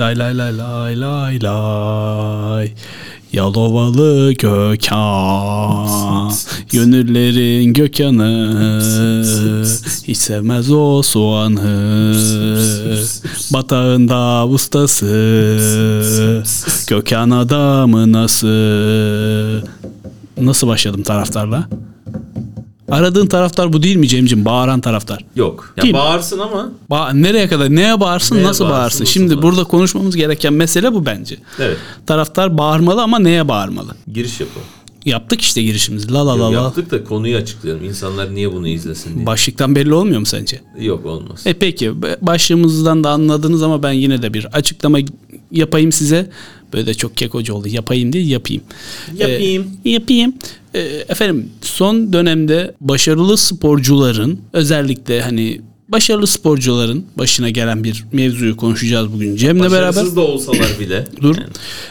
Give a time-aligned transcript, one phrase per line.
[0.00, 2.72] Lay lay lay lay lay lay.
[3.32, 6.32] Yalovalı Gökhan.
[6.72, 8.80] Gönüllerin Gökhan'ı
[10.04, 12.14] Hiç sevmez o soğanı.
[13.52, 16.42] Batağında ustası.
[16.88, 19.66] Gökhan adamı nasıl?
[20.40, 21.68] Nasıl başladım taraftarla?
[22.90, 24.44] Aradığın taraftar bu değil mi Cemcim?
[24.44, 25.24] Bağıran taraftar.
[25.36, 25.74] Yok.
[25.76, 25.92] Ya Kim?
[25.92, 27.74] bağırsın ama Ba- nereye kadar?
[27.76, 28.36] Neye bağırsın?
[28.36, 29.00] Neye nasıl bağırsın, bağırsın?
[29.04, 29.42] nasıl Şimdi bağırsın?
[29.42, 31.36] burada konuşmamız gereken mesele bu bence.
[31.60, 33.90] evet Taraftar bağırmalı ama neye bağırmalı?
[34.12, 34.66] giriş yapalım.
[35.04, 36.12] Yaptık işte girişimizi.
[36.12, 36.52] La la la la.
[36.52, 37.84] Yaptık da konuyu açıklayalım.
[37.84, 39.26] İnsanlar niye bunu izlesin diye.
[39.26, 40.60] Başlıktan belli olmuyor mu sence?
[40.80, 41.42] Yok olmaz.
[41.46, 44.98] E peki başlığımızdan da anladınız ama ben yine de bir açıklama
[45.52, 46.30] yapayım size.
[46.72, 47.68] Böyle de çok kekocu oldu.
[47.68, 48.62] Yapayım değil yapayım.
[49.16, 49.66] Yapayım.
[49.84, 50.34] E, yapayım.
[50.74, 59.12] E, efendim son dönemde başarılı sporcuların özellikle hani başarılı sporcuların başına gelen bir mevzuyu konuşacağız
[59.12, 59.88] bugün Cem'le beraber.
[59.88, 61.04] Başarısız da olsalar bile.
[61.22, 61.36] Dur.
[61.36, 61.48] Yani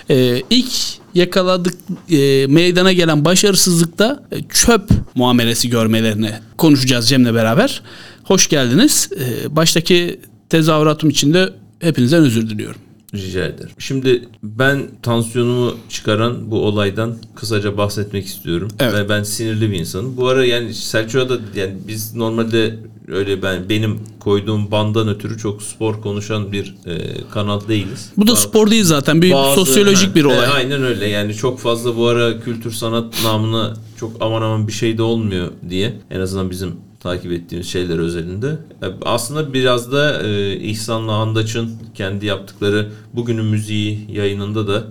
[0.09, 0.71] Ee, ilk
[1.15, 1.75] yakaladık
[2.11, 7.81] e, meydana gelen başarısızlıkta e, çöp muamelesi görmelerine konuşacağız Cem'le beraber.
[8.23, 9.09] Hoş geldiniz.
[9.19, 10.19] Ee, baştaki
[10.49, 12.81] tezahüratım için de hepinizden özür diliyorum.
[13.13, 13.69] Rica ederim.
[13.79, 18.67] Şimdi ben tansiyonumu çıkaran bu olaydan kısaca bahsetmek istiyorum.
[18.79, 18.93] Evet.
[18.93, 20.17] Ve ben sinirli bir insanım.
[20.17, 22.75] Bu ara yani Selçuk'a da yani biz normalde
[23.07, 26.97] öyle ben benim koyduğum bandan ötürü çok spor konuşan bir e,
[27.31, 28.09] kanal değiliz.
[28.17, 30.37] Bu da Bazı- spor değil zaten bir bazı- sosyolojik bir olay.
[30.45, 34.73] e, aynen öyle yani çok fazla bu ara kültür sanat namına çok aman aman bir
[34.73, 38.47] şey de olmuyor diye en azından bizim takip ettiğimiz şeyler özelinde.
[38.81, 44.83] E, Aslında biraz da e, İhsan'la Handaç'ın kendi yaptıkları bugünün müziği yayınında da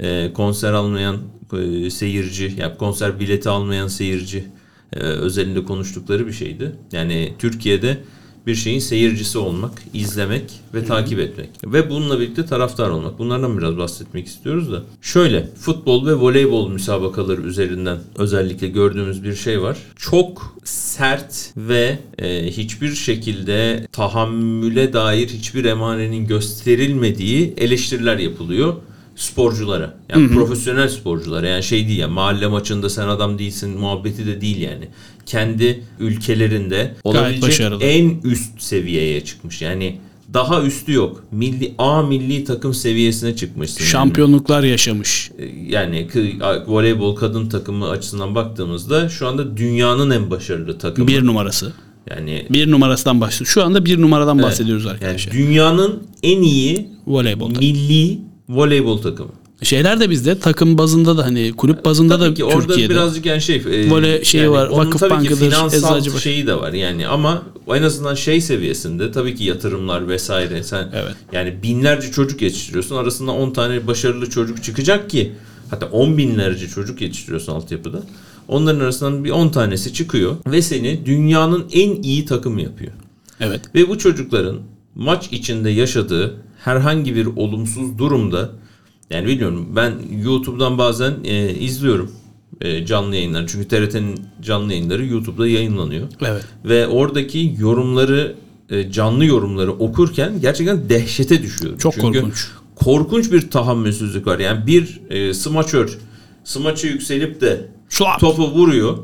[0.00, 1.16] e, konser almayan
[1.52, 4.44] e, seyirci, yani konser bileti almayan seyirci
[4.92, 6.72] e, özelinde konuştukları bir şeydi.
[6.92, 7.98] Yani Türkiye'de
[8.46, 10.44] bir şeyin seyircisi olmak, izlemek
[10.74, 11.50] ve takip etmek.
[11.64, 13.18] Ve bununla birlikte taraftar olmak.
[13.18, 14.82] Bunlardan biraz bahsetmek istiyoruz da.
[15.02, 19.76] Şöyle, futbol ve voleybol müsabakaları üzerinden özellikle gördüğümüz bir şey var.
[19.96, 28.74] Çok sert ve e, hiçbir şekilde tahammüle dair hiçbir emanenin gösterilmediği eleştiriler yapılıyor
[29.16, 29.94] sporculara.
[30.08, 31.48] Yani profesyonel sporculara.
[31.48, 34.88] Yani şey değil ya mahalle maçında sen adam değilsin muhabbeti de değil yani.
[35.26, 39.62] Kendi ülkelerinde olabilecek en üst seviyeye çıkmış.
[39.62, 39.98] Yani
[40.34, 41.24] daha üstü yok.
[41.32, 43.80] Milli A milli takım seviyesine çıkmışsın.
[43.80, 43.90] yani.
[43.90, 45.30] Şampiyonluklar yaşamış.
[45.68, 51.08] Yani k- voleybol kadın takımı açısından baktığımızda şu anda dünyanın en başarılı takımı.
[51.08, 51.72] Bir numarası.
[52.10, 53.52] yani Bir numarasından bahsediyoruz.
[53.52, 54.46] Şu anda bir numaradan Evet.
[54.48, 55.32] bahsediyoruz yani arkadaşlar.
[55.34, 57.50] dünyanın en iyi Voleybol.
[57.50, 59.30] milli voleybol takımı.
[59.62, 62.92] Şeyler de bizde takım bazında da hani kulüp bazında Tabii da ki orada Türkiye'de.
[62.94, 66.22] birazcık yani şey e, Voley şeyi var, onun Vakıf tabii ki Bankı'dır, finansal Eczacıbaşı.
[66.22, 67.42] şeyi de var yani ama
[67.74, 71.14] en azından şey seviyesinde tabii ki yatırımlar vesaire sen Evet.
[71.32, 75.32] yani binlerce çocuk yetiştiriyorsun arasında 10 tane başarılı çocuk çıkacak ki
[75.70, 78.02] hatta 10 binlerce çocuk yetiştiriyorsun altyapıda.
[78.48, 82.92] Onların arasından bir 10 tanesi çıkıyor ve seni dünyanın en iyi takımı yapıyor.
[83.40, 83.60] Evet.
[83.74, 84.58] Ve bu çocukların
[84.94, 86.34] maç içinde yaşadığı
[86.66, 88.50] herhangi bir olumsuz durumda
[89.10, 89.92] yani biliyorum ben
[90.24, 92.10] YouTube'dan bazen e, izliyorum
[92.60, 93.46] e, canlı yayınları.
[93.46, 96.08] Çünkü TRT'nin canlı yayınları YouTube'da yayınlanıyor.
[96.20, 96.44] Evet.
[96.64, 98.34] Ve oradaki yorumları
[98.70, 101.78] e, canlı yorumları okurken gerçekten dehşete düşüyorum.
[101.78, 102.48] Çok Çünkü korkunç.
[102.74, 104.38] korkunç bir tahammülsüzlük var.
[104.38, 105.98] Yani bir e, smaçör
[106.44, 108.20] smaçı yükselip de Şlap.
[108.20, 108.98] topu vuruyor.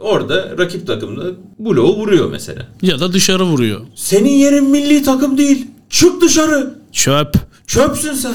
[0.00, 1.24] Orada rakip takımda
[1.58, 2.66] bloğu vuruyor mesela.
[2.82, 3.80] Ya da dışarı vuruyor.
[3.94, 5.66] Senin yerin milli takım değil.
[5.90, 6.77] Çık dışarı.
[6.92, 7.34] Çöp.
[7.66, 8.34] Çöpsün sen.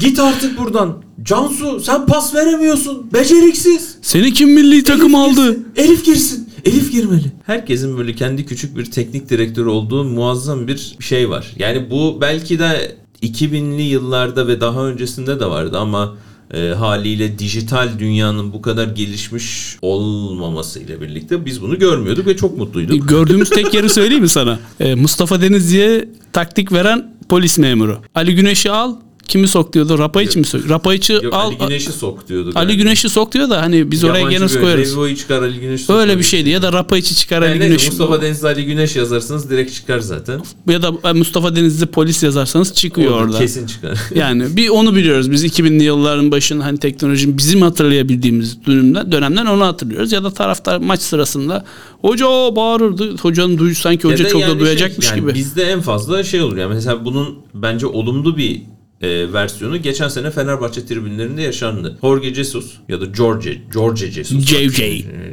[0.00, 1.02] Git artık buradan.
[1.22, 3.12] Cansu sen pas veremiyorsun.
[3.12, 3.96] Beceriksiz.
[4.02, 5.46] Seni kim milli takım Elif aldı?
[5.50, 6.48] girsin, Elif girsin.
[6.64, 7.32] Elif girmeli.
[7.46, 11.52] Herkesin böyle kendi küçük bir teknik direktörü olduğu muazzam bir şey var.
[11.58, 16.16] Yani bu belki de 2000'li yıllarda ve daha öncesinde de vardı ama
[16.54, 23.08] e, haliyle dijital dünyanın bu kadar gelişmiş olmamasıyla birlikte biz bunu görmüyorduk ve çok mutluyduk.
[23.08, 24.58] Gördüğümüz tek yeri söyleyeyim mi sana?
[24.80, 27.98] Ee, Mustafa Denizli'ye taktik veren polis memuru.
[28.14, 28.96] Ali Güneş'i al.
[29.28, 29.98] Kimi sok diyordu?
[29.98, 30.68] Rapaiç'i mi sok?
[30.68, 31.46] Rapaiç'i Yok, al.
[31.46, 32.56] Ali Güneş'i sok diyorduk.
[32.56, 32.78] Ali yani.
[32.82, 34.92] Güneş'i sok diyor da hani biz oraya Yabancı bir koyarız.
[34.92, 35.96] Levo'yu çıkar Ali Güneş sok.
[35.96, 37.86] Öyle bir şeydi ya da Rapaiç'i çıkar Yani Ali neyse, Güneş.
[37.86, 40.40] Mustafa Denizli Ali Güneş yazarsanız direkt çıkar zaten.
[40.68, 43.38] Ya da e, Mustafa Denizli polis yazarsanız çıkıyor Orada orada.
[43.38, 43.98] Kesin çıkar.
[44.14, 45.30] Yani bir onu biliyoruz.
[45.30, 50.12] Biz 2000'li yılların başında hani teknolojinin bizim hatırlayabildiğimiz dönemden, dönemden onu hatırlıyoruz.
[50.12, 51.64] Ya da taraftar maç sırasında
[52.00, 53.16] hoca bağırırdı.
[53.16, 55.38] Hocanın duyu sanki hoca Ya çok yani da duyacakmış şey, yani gibi.
[55.38, 58.62] Bizde en fazla şey olur yani mesela bunun bence olumlu bir
[59.00, 61.98] e, versiyonu geçen sene Fenerbahçe tribünlerinde yaşandı.
[62.00, 64.44] Jorge Jesus ya da George George Jesus.
[64.44, 64.82] JJ.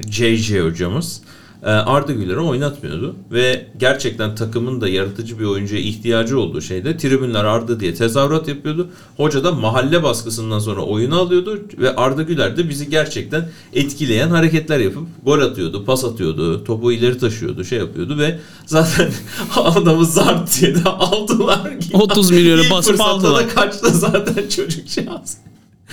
[0.10, 1.32] JJ hocamız e,
[1.70, 3.16] Arda Güler'i oynatmıyordu.
[3.32, 8.90] Ve gerçekten takımın da yaratıcı bir oyuncuya ihtiyacı olduğu şeyde tribünler Arda diye tezahürat yapıyordu.
[9.18, 14.80] Hoca da mahalle baskısından sonra oyunu alıyordu ve Arda Güler de bizi gerçekten etkileyen hareketler
[14.80, 19.12] yapıp gol atıyordu, pas atıyordu, topu ileri taşıyordu, şey yapıyordu ve zaten
[19.56, 21.62] adamı zart diye de aldılar.
[21.94, 23.44] 30 milyonu basıp aldılar.
[23.44, 25.36] da kaçtı zaten çocuk şans.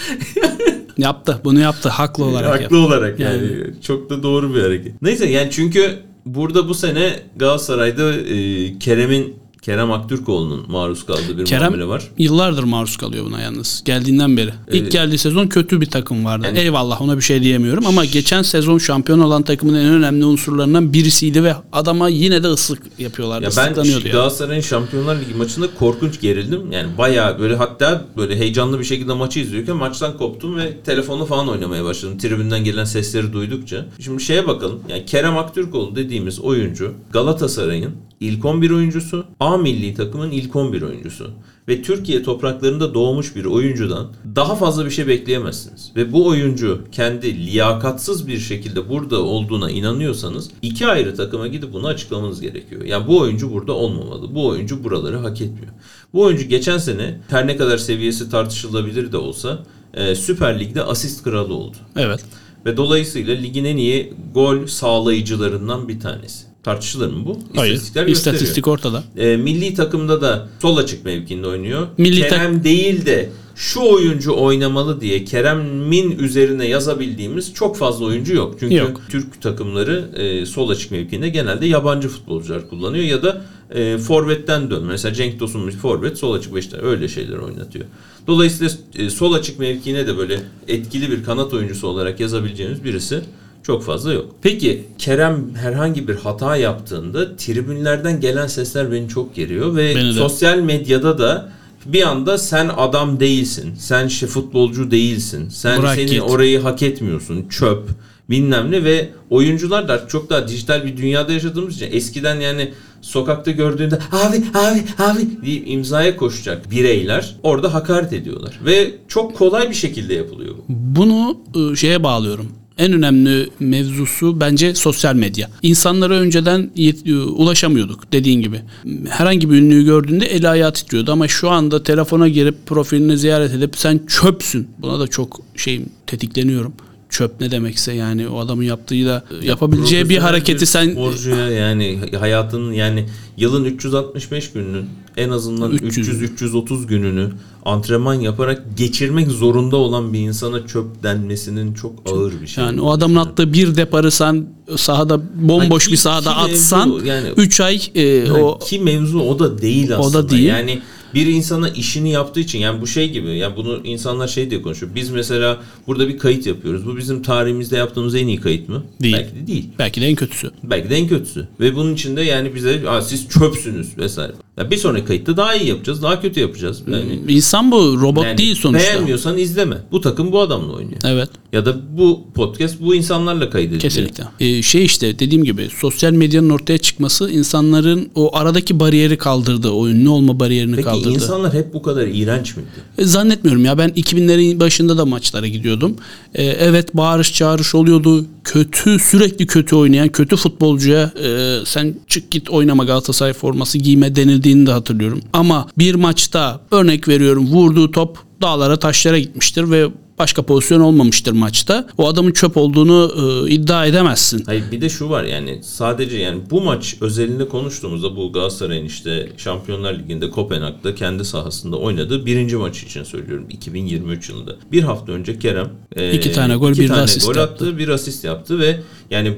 [0.98, 1.40] Yaptı.
[1.44, 1.88] Bunu yaptı.
[1.88, 2.78] Haklı olarak Haklı yaptı.
[2.78, 3.44] olarak yani.
[3.44, 3.82] Yani.
[3.82, 5.02] Çok da doğru bir hareket.
[5.02, 11.62] Neyse yani çünkü burada bu sene Galatasaray'da e, Kerem'in Kerem Aktürkoğlu'nun maruz kaldığı bir Kerem
[11.70, 12.02] muamele var.
[12.18, 13.82] yıllardır maruz kalıyor buna yalnız.
[13.84, 14.50] Geldiğinden beri.
[14.68, 14.92] İlk Evet.
[14.92, 16.46] geldiği sezon kötü bir takım vardı.
[16.46, 20.92] Yani- Eyvallah ona bir şey diyemiyorum ama geçen sezon şampiyon olan takımın en önemli unsurlarından
[20.92, 23.44] birisiydi ve adama yine de ıslık yapıyorlardı.
[23.44, 24.10] Ya ben yani.
[24.10, 26.72] Galatasaray'ın Şampiyonlar Ligi maçında korkunç gerildim.
[26.72, 31.48] Yani bayağı böyle hatta böyle heyecanlı bir şekilde maçı izliyorken maçtan koptum ve telefonu falan
[31.48, 32.18] oynamaya başladım.
[32.18, 33.86] Tribünden gelen sesleri duydukça.
[34.00, 34.80] Şimdi şeye bakalım.
[34.88, 41.30] Yani Kerem Aktürkoğlu dediğimiz oyuncu Galatasaray'ın ilk 11 oyuncusu, A milli takımın ilk 11 oyuncusu
[41.68, 44.06] ve Türkiye topraklarında doğmuş bir oyuncudan
[44.36, 45.92] daha fazla bir şey bekleyemezsiniz.
[45.96, 51.86] Ve bu oyuncu kendi liyakatsız bir şekilde burada olduğuna inanıyorsanız iki ayrı takıma gidip bunu
[51.86, 52.84] açıklamanız gerekiyor.
[52.84, 54.34] Yani bu oyuncu burada olmamalı.
[54.34, 55.72] Bu oyuncu buraları hak etmiyor.
[56.12, 59.58] Bu oyuncu geçen sene her ne kadar seviyesi tartışılabilir de olsa
[59.94, 61.76] e, Süper Lig'de asist kralı oldu.
[61.96, 62.24] Evet.
[62.66, 66.46] Ve dolayısıyla ligin en iyi gol sağlayıcılarından bir tanesi.
[66.68, 67.38] Tartışılır mı bu?
[67.56, 67.74] Hayır.
[67.74, 68.34] İstatistikler gösteriyor.
[68.34, 69.04] İstatistik ortada.
[69.16, 71.86] E, milli takımda da sol açık mevkinde oynuyor.
[71.98, 78.56] Milli Kerem değil de şu oyuncu oynamalı diye Kerem'in üzerine yazabildiğimiz çok fazla oyuncu yok.
[78.60, 79.00] Çünkü Yok.
[79.10, 83.42] Türk takımları e, sol açık mevkinde genelde yabancı futbolcular kullanıyor ya da
[83.74, 84.84] e, forvetten dön.
[84.84, 87.84] Mesela Cenk Tosun forvet sol açık beşte öyle şeyler oynatıyor.
[88.26, 93.20] Dolayısıyla e, sol açık mevkine de böyle etkili bir kanat oyuncusu olarak yazabileceğimiz birisi
[93.68, 94.26] çok fazla yok.
[94.42, 100.12] Peki Kerem herhangi bir hata yaptığında tribünlerden gelen sesler beni çok geriyor ve Beni de.
[100.12, 101.52] sosyal medyada da
[101.86, 103.74] bir anda sen adam değilsin.
[103.78, 105.48] Sen şey futbolcu değilsin.
[105.48, 106.22] Sen Bırak seni git.
[106.22, 107.48] orayı hak etmiyorsun.
[107.48, 107.88] Çöp
[108.30, 113.50] bilmem ne ve oyuncular da çok daha dijital bir dünyada yaşadığımız için eskiden yani sokakta
[113.50, 119.74] gördüğünde abi abi abi deyip imzaya koşacak bireyler orada hakaret ediyorlar ve çok kolay bir
[119.74, 120.64] şekilde yapılıyor bu.
[120.68, 121.38] Bunu
[121.72, 122.46] e, şeye bağlıyorum.
[122.78, 125.50] En önemli mevzusu bence sosyal medya.
[125.62, 128.60] İnsanlara önceden yet- e, ulaşamıyorduk dediğin gibi.
[129.08, 133.76] Herhangi bir ünlüyü gördüğünde eli ayağı titriyordu ama şu anda telefona girip profilini ziyaret edip
[133.78, 134.68] sen çöpsün.
[134.78, 136.72] Buna da çok şeyim tetikleniyorum.
[137.18, 142.00] Çöp ne demekse yani o adamın yaptığı da e, yapabileceği bir hareketi sen sporcuya yani
[142.20, 143.06] hayatının yani
[143.36, 144.86] yılın 365 gününün
[145.16, 146.08] en azından 300.
[146.08, 147.30] 300-330 gününü
[147.64, 152.64] antrenman yaparak geçirmek zorunda olan bir insana çöp denmesinin çok ağır bir şey.
[152.64, 157.00] yani o adamın attığı bir deparı sen sahada bomboş ki- bir sahada ki mevzu atsan
[157.04, 160.30] yani- 3 ay e, o o ki mevzu o da değil aslında.
[160.30, 160.44] değil.
[160.44, 160.80] Yani
[161.14, 164.94] bir insana işini yaptığı için yani bu şey gibi yani bunu insanlar şey diye konuşuyor.
[164.94, 165.56] Biz mesela
[165.86, 166.86] burada bir kayıt yapıyoruz.
[166.86, 168.84] Bu bizim tarihimizde yaptığımız en iyi kayıt mı?
[169.02, 169.14] Değil.
[169.16, 169.68] Belki de değil.
[169.78, 170.50] belki de en kötüsü.
[170.62, 171.48] Belki de en kötüsü.
[171.60, 174.32] Ve bunun içinde yani bize "Aa, siz çöpsünüz vesaire.
[174.56, 176.82] Ya bir sonraki kayıtta daha iyi yapacağız, daha kötü yapacağız.
[176.92, 178.90] Yani, İnsan bu robot yani değil sonuçta.
[178.92, 179.76] Beğenmiyorsan izleme.
[179.92, 181.00] Bu takım bu adamla oynuyor.
[181.04, 181.30] Evet.
[181.52, 183.80] Ya da bu podcast bu insanlarla kaydediliyor.
[183.80, 184.24] Kesinlikle.
[184.40, 189.70] Ee, şey işte dediğim gibi sosyal medyanın ortaya çıkması insanların o aradaki bariyeri kaldırdı.
[189.70, 191.14] O ünlü olma bariyerini Peki kaldırdı.
[191.14, 192.68] insanlar hep bu kadar iğrenç miydi?
[192.98, 195.96] E, Zannetmiyorum ya ben 2000'lerin başında da maçlara gidiyordum.
[196.34, 198.26] E, evet bağırış çağırış oluyordu.
[198.44, 204.66] Kötü sürekli kötü oynayan kötü futbolcuya e, sen çık git oynama Galatasaray forması giyme denildiğini
[204.66, 205.20] de hatırlıyorum.
[205.32, 211.86] Ama bir maçta örnek veriyorum vurduğu top dağlara taşlara gitmiştir ve başka pozisyon olmamıştır maçta.
[211.98, 213.12] O adamın çöp olduğunu
[213.48, 214.42] e, iddia edemezsin.
[214.46, 219.32] Hayır bir de şu var yani sadece yani bu maç özelinde konuştuğumuzda bu Galatasaray'ın işte
[219.36, 224.56] Şampiyonlar Ligi'nde Kopenhag'da kendi sahasında oynadığı birinci maç için söylüyorum 2023 yılında.
[224.72, 227.54] Bir hafta önce Kerem e, İki tane gol, iki bir tane asist gol yaptı.
[227.54, 229.34] attı, bir asist yaptı ve yani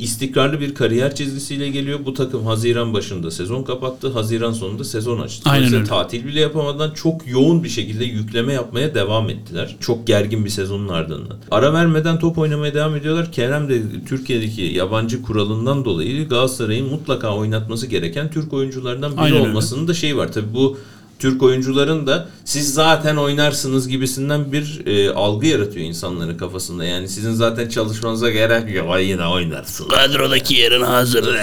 [0.00, 1.98] istikrarlı bir kariyer çizgisiyle geliyor.
[2.06, 4.08] Bu takım Haziran başında sezon kapattı.
[4.08, 5.50] Haziran sonunda sezon açtı.
[5.50, 5.84] Aynen öyle.
[5.84, 9.76] tatil bile yapamadan çok yoğun bir şekilde yükleme yapmaya devam ettiler.
[9.80, 11.36] Çok gergin bir sezonun ardından.
[11.50, 13.32] Ara vermeden top oynamaya devam ediyorlar.
[13.32, 19.48] Kerem de Türkiye'deki yabancı kuralından dolayı Galatasaray'ın mutlaka oynatması gereken Türk oyunculardan biri Aynen öyle.
[19.48, 20.32] olmasının da şeyi var.
[20.32, 20.78] Tabii bu
[21.18, 26.84] Türk oyuncuların da siz zaten oynarsınız gibisinden bir e, algı yaratıyor insanların kafasında.
[26.84, 28.90] Yani sizin zaten çalışmanıza gerek yok.
[28.90, 29.88] Ay yine oynarsın.
[29.88, 31.24] Kadrodaki yerin hazır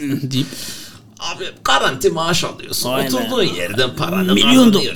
[0.00, 0.46] deyip
[1.20, 2.90] Abi garanti maaş alıyorsun.
[2.90, 3.12] Aynen.
[3.12, 4.94] Oturduğun yerden paranı milyon, do- ya.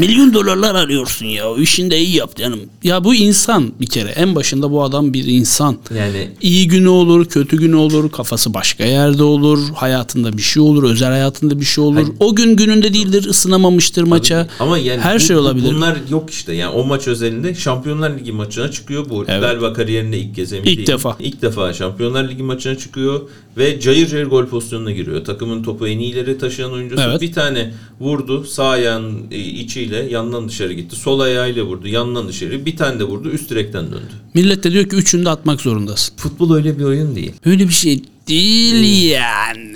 [0.00, 1.50] milyon dolarlar arıyorsun ya.
[1.50, 2.60] O işini de iyi yap canım.
[2.82, 4.08] Ya bu insan bir kere.
[4.10, 5.76] En başında bu adam bir insan.
[5.98, 10.82] Yani İyi günü olur, kötü günü olur, kafası başka yerde olur, hayatında bir şey olur,
[10.90, 12.06] özel hayatında bir şey olur.
[12.20, 14.48] O gün gününde değildir, ısınamamıştır maça.
[14.60, 15.74] Ama yani her bu- şey olabilir.
[15.74, 16.52] Bunlar yok işte.
[16.54, 19.10] Yani o maç özelinde Şampiyonlar Ligi maçına çıkıyor.
[19.10, 19.40] Bu Evet.
[19.40, 20.86] galiba kariyerinde ilk kez emin İlk değilim.
[20.94, 21.16] defa.
[21.20, 23.20] İlk defa Şampiyonlar Ligi maçına çıkıyor
[23.56, 25.24] ve cayır cayır gol pozisyonuna giriyor.
[25.24, 27.02] Takımın topu en iyileri taşıyan oyuncusu.
[27.02, 27.20] Evet.
[27.20, 30.96] Bir tane vurdu sağ ayağın e, içiyle yandan dışarı gitti.
[30.96, 32.66] Sol ayağıyla vurdu yandan dışarı.
[32.66, 34.12] Bir tane de vurdu üst direkten döndü.
[34.34, 36.16] Millet de diyor ki üçünü de atmak zorundasın.
[36.16, 37.32] Futbol öyle bir oyun değil.
[37.44, 38.02] Öyle bir şey
[38.32, 39.72] değil yani.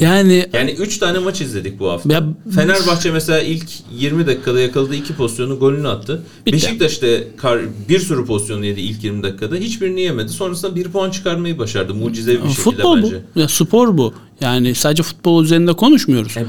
[0.00, 2.12] Yani Yani 3 tane maç izledik bu hafta.
[2.12, 2.24] Ya-
[2.54, 3.64] Fenerbahçe mesela ilk
[3.98, 6.22] 20 dakikada yakaladığı iki pozisyonu golünü attı.
[6.46, 6.52] Bitti.
[6.56, 9.56] Beşiktaş da kar- bir sürü pozisyon yedi ilk 20 dakikada.
[9.56, 10.28] Hiçbirini yemedi.
[10.32, 11.94] Sonrasında bir puan çıkarmayı başardı.
[11.94, 13.16] Mucizevi bir şekilde futbol bence.
[13.36, 13.40] bu.
[13.40, 14.14] Ya spor bu.
[14.40, 16.32] Yani sadece futbol üzerinde konuşmuyoruz.
[16.36, 16.46] Evet.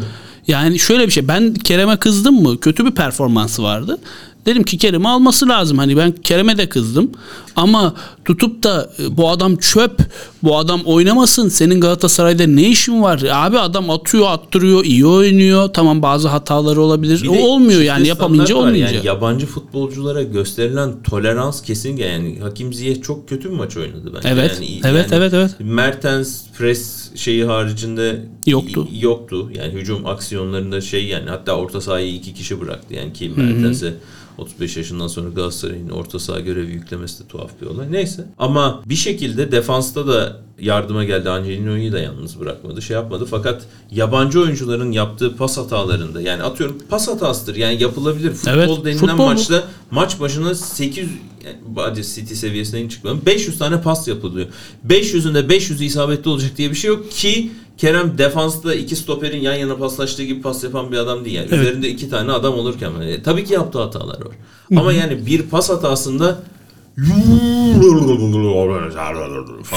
[0.48, 1.28] Yani şöyle bir şey.
[1.28, 2.60] Ben Kerem'e kızdım mı?
[2.60, 3.98] Kötü bir performansı vardı.
[4.46, 5.78] Dedim ki Kerem'i alması lazım.
[5.78, 7.12] Hani ben Kerem'e de kızdım.
[7.56, 10.00] Ama tutup da e, bu adam çöp,
[10.44, 11.50] bu adam oynamasın.
[11.50, 13.24] Senin Galatasaray'da ne işin var?
[13.32, 15.70] Abi adam atıyor, attırıyor, iyi oynuyor.
[15.74, 17.24] Tamam bazı hataları olabilir.
[17.24, 18.94] Bir o olmuyor yani yapamayınca olmayınca.
[18.94, 24.30] Yani yabancı futbolculara gösterilen tolerans kesinlikle yani Hakim Ziyech çok kötü bir maç oynadı bence.
[24.30, 25.56] Evet, Yani, evet, evet, evet.
[25.60, 28.88] Mertens pres şeyi haricinde Yoktu.
[29.00, 29.50] yoktu.
[29.58, 32.94] Yani hücum aksiyonlarında şey yani hatta orta sahayı iki kişi bıraktı.
[32.94, 33.94] Yani ki Mertens'e
[34.38, 37.92] 35 yaşından sonra Galatasaray'ın orta saha görevi yüklemesi de tuhaf bir olay.
[37.92, 38.15] Neyse.
[38.38, 41.30] Ama bir şekilde defansta da yardıma geldi.
[41.30, 42.82] Angelino'yu da yalnız bırakmadı.
[42.82, 43.28] Şey yapmadı.
[43.30, 47.56] Fakat yabancı oyuncuların yaptığı pas hatalarında yani atıyorum pas hatasıdır.
[47.56, 48.32] Yani yapılabilir.
[48.32, 51.10] Futbol Evet, denilen futbol maçta maç başına 800
[51.46, 53.22] yani City seviyesine hiç çıkmadım.
[53.26, 54.48] 500 tane pas yapılıyor.
[54.88, 59.78] 500'ünde 500'ü isabetli olacak diye bir şey yok ki Kerem defansta iki stoperin yan yana
[59.78, 61.36] paslaştığı gibi pas yapan bir adam değil.
[61.36, 61.62] Yani Evet.
[61.62, 64.36] üzerinde iki tane adam olurken yani tabii ki yaptığı hatalar var.
[64.76, 66.44] Ama yani bir pas hatasında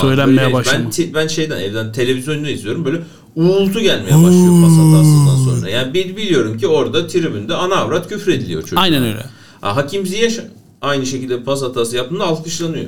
[0.00, 0.84] Söylenmeye başlama.
[0.98, 3.02] Ben, ben şeyden evden televizyonda izliyorum böyle
[3.36, 5.70] uğultu gelmeye başlıyor pas hatasından sonra.
[5.70, 8.80] Yani bil- biliyorum ki orada tribünde ana avrat küfür ediliyor çocuğa.
[8.80, 9.24] Aynen öyle.
[9.60, 10.38] Ha, Hakim Ziyech
[10.82, 12.84] aynı şekilde pas hatası yaptığında alkışlanıyor.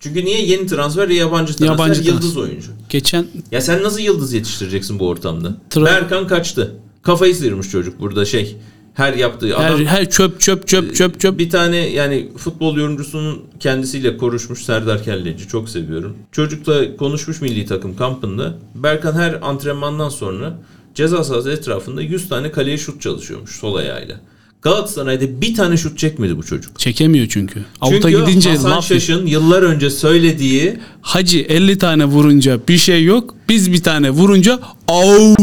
[0.00, 2.42] Çünkü niye yeni transfer ya yabancı transfer Yabancı yıldız transfer.
[2.42, 2.70] oyuncu.
[2.88, 5.56] Geçen Ya sen nasıl yıldız yetiştireceksin bu ortamda?
[5.70, 6.74] Tra- Berkan kaçtı.
[7.02, 8.56] Kafayı sıyırmış çocuk burada şey.
[8.94, 11.38] Her yaptığı her, adam her çöp çöp çöp çöp çöp.
[11.38, 16.16] bir tane yani futbol yorumcusunun kendisiyle konuşmuş Serdar Kelleci çok seviyorum.
[16.32, 18.54] Çocukla konuşmuş milli takım kampında.
[18.74, 20.58] Berkan her antrenmandan sonra
[20.94, 24.20] ceza sahası etrafında 100 tane kaleye şut çalışıyormuş sol ayağıyla.
[24.62, 26.78] Galatasaray'da bir tane şut çekmedi bu çocuk.
[26.78, 27.64] Çekemiyor çünkü.
[27.80, 33.04] Avuta Çünkü gidince Hasan laf Şaş'ın yıllar önce söylediği Hacı 50 tane vurunca bir şey
[33.04, 33.34] yok.
[33.48, 35.34] Biz bir tane vurunca au.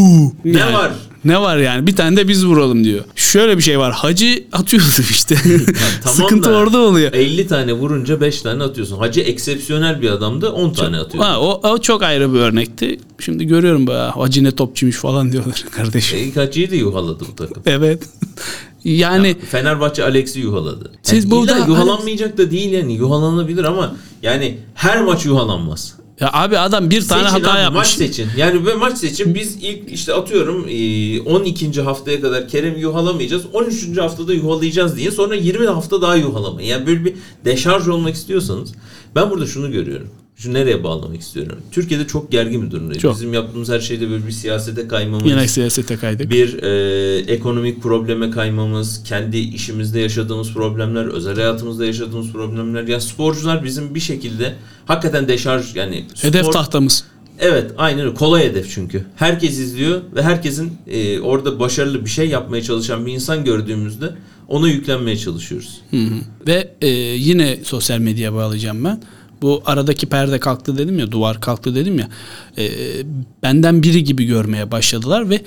[0.46, 0.91] Ne Yani, var?
[1.25, 1.88] Ne var yani?
[1.88, 3.04] Bir tane de biz vuralım diyor.
[3.16, 3.94] Şöyle bir şey var.
[3.94, 5.36] Hacı atıyordu işte.
[6.04, 7.13] tamam Sıkıntı da orada oluyor.
[7.13, 8.98] 50 tane vurunca 5 tane atıyorsun.
[8.98, 11.24] Hacı eksepsiyonel bir adamdı 10 tane atıyor.
[11.24, 13.00] Ha, o, o çok ayrı bir örnekti.
[13.20, 16.20] Şimdi görüyorum böyle Hacı ne topçuymuş falan diyorlar kardeşim.
[16.20, 17.63] E, Hacı'yı da yuhaladı bu takım.
[17.66, 18.04] Evet.
[18.84, 20.92] yani Fenerbahçe Alex'i yuhaladı.
[21.04, 26.00] Siz yani burada illa yuhalanmayacak da değil yani yuhalanabilir ama yani her maç yuhalanmaz.
[26.22, 27.78] Ya abi adam bir tane Seçin hata abi, yapmış.
[27.78, 28.28] Maç seçin.
[28.38, 29.36] Yani ve maç seçin.
[29.36, 31.82] Biz ilk işte atıyorum e, 12.
[31.82, 33.44] haftaya kadar Kerem yuhalamayacağız.
[33.54, 33.98] 13.
[33.98, 35.12] haftada yuhalayacağız diye.
[35.12, 36.70] Sonra 20 hafta daha yuhalamayın.
[36.70, 37.13] Yani böyle bir
[37.46, 38.74] deşarj olmak istiyorsanız
[39.16, 40.10] ben burada şunu görüyorum.
[40.41, 41.57] Şu nereye bağlamak istiyorum.
[41.71, 43.01] Türkiye'de çok gergin bir durumdayız.
[43.01, 43.15] Çok.
[43.15, 45.31] Bizim yaptığımız her şeyde böyle bir siyasete kaymamız.
[45.31, 46.31] Yine siyasete kaydık.
[46.31, 52.83] bir e, ekonomik probleme kaymamız, kendi işimizde yaşadığımız problemler, özel hayatımızda yaşadığımız problemler.
[52.83, 54.55] Yani sporcular bizim bir şekilde
[54.86, 57.03] hakikaten deşarj yani Hedef spor- tahtamız.
[57.39, 58.13] Evet aynen öyle.
[58.13, 59.05] Kolay hedef çünkü.
[59.15, 64.10] Herkes izliyor ve herkesin e, orada başarılı bir şey yapmaya çalışan bir insan gördüğümüzde
[64.48, 65.81] ona yüklenmeye çalışıyoruz.
[65.91, 66.13] Hı hı.
[66.48, 69.01] Ve e, yine sosyal medyaya bağlayacağım ben.
[69.41, 72.10] Bu aradaki perde kalktı dedim ya, duvar kalktı dedim ya.
[72.57, 72.69] e,
[73.43, 75.41] benden biri gibi görmeye başladılar ve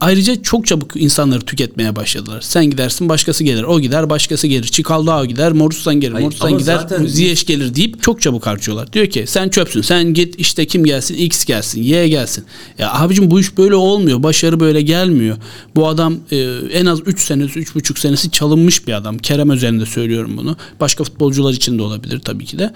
[0.00, 2.40] ayrıca çok çabuk insanları tüketmeye başladılar.
[2.40, 4.64] Sen gidersin başkası gelir, o gider başkası gelir.
[4.64, 8.92] Çikaldao gider, Morus'tan gelir, Morus'tan gider, zaten Ziyech gelir deyip çok çabuk harcıyorlar.
[8.92, 12.44] Diyor ki sen çöpsün, sen git işte kim gelsin, X gelsin, Y gelsin.
[12.78, 15.36] Ya abicim bu iş böyle olmuyor, başarı böyle gelmiyor.
[15.76, 16.36] Bu adam e,
[16.72, 19.18] en az 3 senesi, 3,5 senesi çalınmış bir adam.
[19.18, 20.56] Kerem özelinde söylüyorum bunu.
[20.80, 22.72] Başka futbolcular için de olabilir tabii ki de.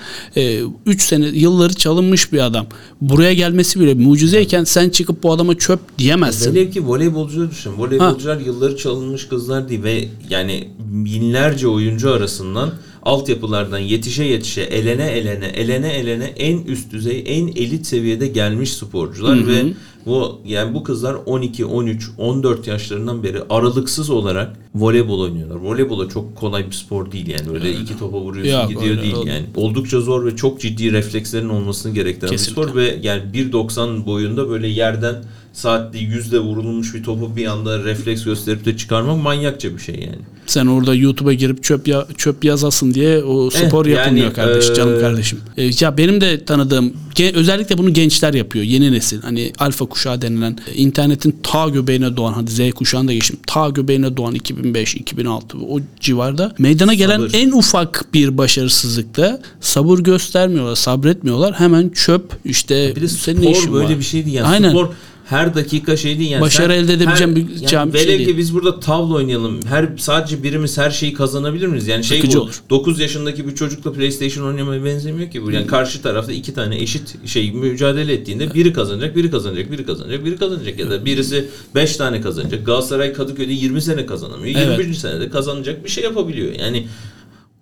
[0.86, 2.66] 3 sene yılları çalınmış bir adam.
[3.00, 6.54] Buraya gelmesi bile mucizeyken sen çıkıp bu adama çöp diyemezsin.
[6.54, 7.72] Velev ki voleybolcuları düşün.
[7.78, 12.70] Voleybolcular yılları çalınmış kızlar değil ve yani binlerce oyuncu arasından
[13.02, 19.46] altyapılardan yetişe yetişe elene elene elene elene en üst düzey en elit seviyede gelmiş sporcular
[19.46, 19.62] ve
[20.06, 25.56] Bu yani bu kızlar 12, 13, 14 yaşlarından beri aralıksız olarak voleybol oynuyorlar.
[25.56, 27.50] Voleybol çok kolay bir spor değil yani.
[27.54, 29.28] Öyle iki topa vuruyorsun Yok, gidiyor öyle değil oldu.
[29.28, 29.46] yani.
[29.56, 32.62] Oldukça zor ve çok ciddi reflekslerin olmasını gerektiren Kesinlikle.
[32.62, 35.14] bir spor ve yani 1.90 boyunda böyle yerden
[35.52, 40.18] saatte yüzle vurulmuş bir topu bir anda refleks gösterip de çıkarmak manyakça bir şey yani.
[40.46, 44.68] Sen orada YouTube'a girip çöp ya, çöp yazasın diye o spor Eh, yani, yapılmıyor kardeş
[44.68, 45.38] eee, canım kardeşim.
[45.56, 46.92] E, ya benim de tanıdığım
[47.34, 48.64] özellikle bunu gençler yapıyor.
[48.64, 49.22] Yeni nesil.
[49.22, 53.36] Hani alfa kuşağı denilen e, internetin ta göbeğine doğan hadi Z kuşağını da geçtim.
[53.46, 54.61] Ta göbeğine doğan 2005
[54.96, 57.30] 2006 o civarda meydana gelen Sabır.
[57.34, 61.54] en ufak bir başarısızlıkta sabır göstermiyorlar, sabretmiyorlar.
[61.60, 63.98] Hemen çöp işte Bir de senin spor işin böyle var?
[63.98, 64.46] bir şey değil yani.
[64.48, 64.70] Aynen.
[64.70, 64.88] Spor
[65.32, 66.40] her dakika şey değil yani.
[66.40, 68.28] Başarı elde edebileceğim bir yani şey velev değil.
[68.28, 69.60] ki biz burada tavla oynayalım.
[69.68, 71.88] Her sadece birimiz her şeyi kazanabilir miyiz?
[71.88, 72.42] Yani şey Sıkıcı bu.
[72.42, 72.62] olur.
[72.70, 75.50] 9 yaşındaki bir çocukla PlayStation oynamaya benzemiyor ki bu.
[75.50, 80.24] Yani karşı tarafta iki tane eşit şey mücadele ettiğinde biri kazanacak, biri kazanacak, biri kazanacak,
[80.24, 82.66] biri kazanacak ya da birisi 5 tane kazanacak.
[82.66, 84.60] Galatasaray Kadıköy'de 20 sene kazanamıyor.
[84.60, 84.78] Evet.
[84.78, 84.94] 21.
[84.94, 86.52] senede kazanacak bir şey yapabiliyor.
[86.60, 86.86] Yani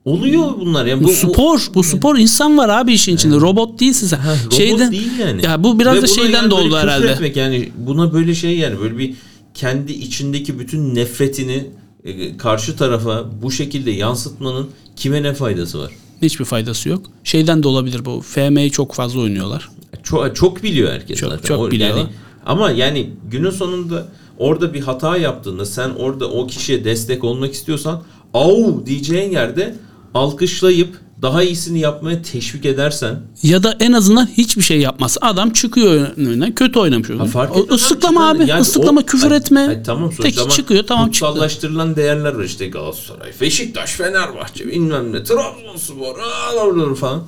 [0.04, 0.86] oluyor bunlar.
[0.86, 3.34] Yani Bu, spor, bu spor insan var abi işin içinde.
[3.34, 4.18] Robot değilsin sen.
[4.18, 5.44] Ha, robot Şeyden- değil yani.
[5.44, 7.08] Ya bu biraz Ve da şeyden yani de oldu herhalde.
[7.08, 9.14] Etmek yani buna böyle şey yani böyle bir
[9.54, 11.66] kendi içindeki bütün nefretini
[12.04, 15.90] e, karşı tarafa bu şekilde yansıtmanın kime ne faydası var?
[16.22, 17.02] Hiçbir faydası yok.
[17.24, 18.20] Şeyden de olabilir bu.
[18.20, 19.68] FM'yi çok fazla oynuyorlar.
[20.02, 21.48] Çok çok biliyor herkes Çok- zaten.
[21.48, 21.90] çok biliyor.
[21.96, 22.06] Yani,
[22.46, 28.02] ama yani günün sonunda orada bir hata yaptığında sen orada o kişiye destek olmak istiyorsan
[28.34, 29.76] au diyeceğin yerde
[30.14, 35.18] alkışlayıp daha iyisini yapmaya teşvik edersen Ya da en azından hiçbir şey yapmaz.
[35.20, 37.10] Adam çıkıyor önüne kötü oynamış.
[37.10, 39.60] Ha, fark O- etmez Islıklama abi, yani Islıklama o- küfür Ay- etme.
[39.68, 41.26] ay tamam sonuçta Tek çıkıyor tamam çıktı.
[41.26, 47.22] kutsallaştırılan değerler var işte Galatasaray, Beşiktaş, Fenerbahçe bilmem ne, Trabzonspor aa, falan.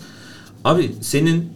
[0.64, 1.48] Abi senin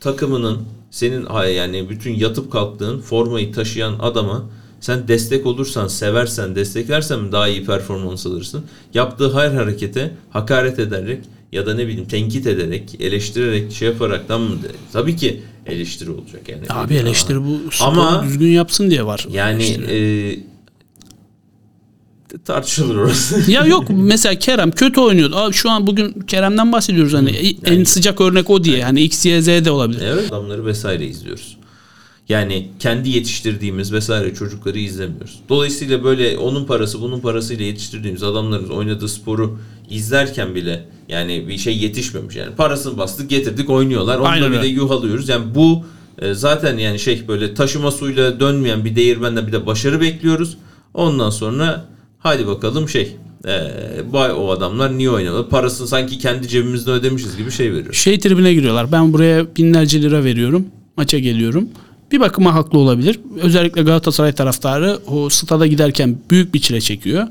[0.00, 0.58] takımının
[0.90, 4.44] senin yani bütün yatıp kalktığın formayı taşıyan adama
[4.80, 8.64] sen destek olursan, seversen, desteklersen daha iyi performans alırsın.
[8.94, 11.18] Yaptığı her harekete hakaret ederek
[11.52, 14.56] ya da ne bileyim tenkit ederek, eleştirerek, şey yaparaktan mı?
[14.92, 16.62] Tabii ki eleştiri olacak yani.
[16.68, 19.26] Abi eleştiri bu Ama- düzgün yapsın diye var.
[19.32, 20.44] Yani eleştiri.
[22.34, 23.50] e, tartışılır orası.
[23.50, 25.36] ya yok mesela Kerem kötü oynuyordu.
[25.36, 28.84] Abi şu an bugün Kerem'den bahsediyoruz hani en sıcak örnek o diye.
[28.84, 30.02] Hani X, Y, Z de olabilir.
[30.06, 31.57] Evet adamları vesaire izliyoruz.
[32.28, 35.38] Yani kendi yetiştirdiğimiz vesaire çocukları izlemiyoruz.
[35.48, 39.58] Dolayısıyla böyle onun parası bunun parasıyla yetiştirdiğimiz adamların oynadığı sporu
[39.90, 42.36] izlerken bile yani bir şey yetişmemiş.
[42.36, 44.18] Yani parasını bastık getirdik oynuyorlar.
[44.18, 44.68] Onda Aynen bir de öyle.
[44.68, 45.28] yuhalıyoruz.
[45.28, 45.84] Yani bu
[46.18, 50.56] e, zaten yani şey böyle taşıma suyla dönmeyen bir değirmende bir de başarı bekliyoruz.
[50.94, 51.84] Ondan sonra
[52.18, 53.52] hadi bakalım şey e,
[54.10, 55.48] vay o adamlar niye oynadı?
[55.48, 57.94] Parasını sanki kendi cebimizden ödemişiz gibi şey veriyor.
[57.94, 58.92] Şey tribine giriyorlar.
[58.92, 60.66] Ben buraya binlerce lira veriyorum.
[60.96, 61.68] Maça geliyorum.
[62.12, 63.20] Bir bakıma haklı olabilir.
[63.42, 67.26] Özellikle Galatasaray taraftarı o stada giderken büyük bir çile çekiyor.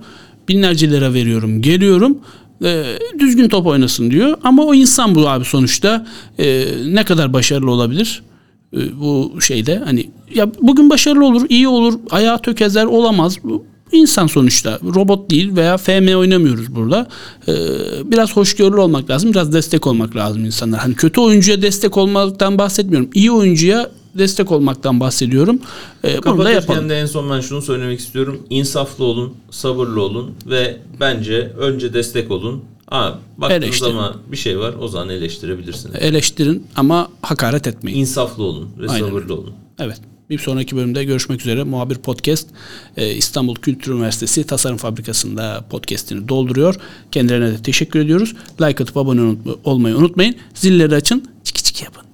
[0.49, 1.61] Binlerce lira veriyorum.
[1.61, 2.17] Geliyorum.
[2.63, 2.83] e,
[3.19, 4.37] düzgün top oynasın diyor.
[4.43, 6.05] Ama o insan bu abi sonuçta.
[6.39, 8.23] E, ne kadar başarılı olabilir?
[8.73, 13.37] E, bu şeyde hani ya bugün başarılı olur, iyi olur, ayağı tökezler olamaz.
[13.43, 14.79] Bu insan sonuçta.
[14.95, 17.07] Robot değil veya FM oynamıyoruz burada.
[17.47, 17.53] Ee,
[18.05, 19.31] biraz hoşgörülü olmak lazım.
[19.31, 20.79] Biraz destek olmak lazım insanlar.
[20.79, 23.09] Hani kötü oyuncuya destek olmaktan bahsetmiyorum.
[23.13, 25.59] İyi oyuncuya destek olmaktan bahsediyorum.
[26.03, 26.89] Ee, bunu da yapalım.
[26.89, 28.41] de en son ben şunu söylemek istiyorum.
[28.49, 32.63] İnsaflı olun, sabırlı olun ve bence önce destek olun.
[32.87, 33.91] Aa, baktığınız Eleştirin.
[33.91, 35.95] zaman bir şey var o zaman eleştirebilirsiniz.
[35.99, 37.99] Eleştirin ama hakaret etmeyin.
[37.99, 39.05] İnsaflı olun ve Aynen.
[39.07, 39.53] sabırlı olun.
[39.79, 39.97] Evet.
[40.29, 41.63] Bir sonraki bölümde görüşmek üzere.
[41.63, 42.47] Muhabir Podcast
[42.97, 46.75] e, İstanbul Kültür Üniversitesi Tasarım Fabrikası'nda podcastini dolduruyor.
[47.11, 48.33] Kendilerine de teşekkür ediyoruz.
[48.61, 50.35] Like atıp abone olmayı unutmayın.
[50.53, 51.23] Zilleri açın.
[51.43, 52.06] Çiki çiki yapın.